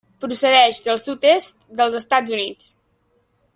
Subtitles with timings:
[0.23, 2.75] Procedeix del sud-est dels Estats Units.